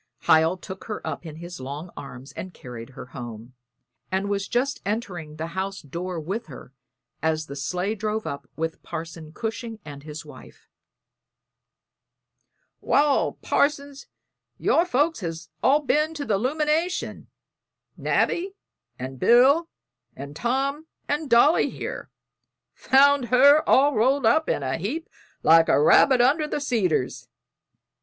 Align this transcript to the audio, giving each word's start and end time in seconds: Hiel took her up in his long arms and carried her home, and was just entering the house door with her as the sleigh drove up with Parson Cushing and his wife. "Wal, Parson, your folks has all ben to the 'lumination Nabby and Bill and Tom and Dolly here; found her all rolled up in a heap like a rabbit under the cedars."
Hiel 0.23 0.57
took 0.57 0.85
her 0.85 1.05
up 1.05 1.27
in 1.27 1.35
his 1.35 1.59
long 1.59 1.91
arms 1.95 2.31
and 2.31 2.55
carried 2.55 2.89
her 2.97 3.05
home, 3.13 3.53
and 4.11 4.29
was 4.29 4.47
just 4.47 4.81
entering 4.83 5.35
the 5.35 5.45
house 5.53 5.81
door 5.83 6.19
with 6.19 6.47
her 6.47 6.73
as 7.21 7.45
the 7.45 7.55
sleigh 7.55 7.93
drove 7.93 8.25
up 8.25 8.49
with 8.55 8.81
Parson 8.81 9.31
Cushing 9.31 9.77
and 9.85 10.01
his 10.01 10.25
wife. 10.25 10.67
"Wal, 12.79 13.33
Parson, 13.43 13.93
your 14.57 14.85
folks 14.87 15.19
has 15.19 15.49
all 15.61 15.81
ben 15.83 16.15
to 16.15 16.25
the 16.25 16.39
'lumination 16.39 17.27
Nabby 17.95 18.55
and 18.97 19.19
Bill 19.19 19.69
and 20.15 20.35
Tom 20.35 20.87
and 21.07 21.29
Dolly 21.29 21.69
here; 21.69 22.09
found 22.73 23.25
her 23.25 23.61
all 23.69 23.93
rolled 23.93 24.25
up 24.25 24.49
in 24.49 24.63
a 24.63 24.77
heap 24.79 25.07
like 25.43 25.69
a 25.69 25.79
rabbit 25.79 26.21
under 26.21 26.47
the 26.47 26.59
cedars." 26.59 27.27